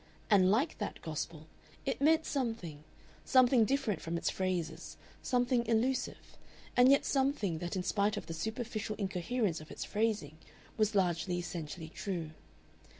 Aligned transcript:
And 0.31 0.49
like 0.49 0.79
that 0.79 0.99
gospel 1.03 1.45
it 1.85 2.01
meant 2.01 2.25
something, 2.25 2.83
something 3.23 3.65
different 3.65 4.01
from 4.01 4.17
its 4.17 4.31
phrases, 4.31 4.97
something 5.21 5.63
elusive, 5.67 6.39
and 6.75 6.89
yet 6.89 7.05
something 7.05 7.59
that 7.59 7.75
in 7.75 7.83
spite 7.83 8.17
of 8.17 8.25
the 8.25 8.33
superficial 8.33 8.95
incoherence 8.95 9.61
of 9.61 9.69
its 9.69 9.85
phrasing, 9.85 10.39
was 10.75 10.95
largely 10.95 11.37
essentially 11.37 11.89
true. 11.89 12.31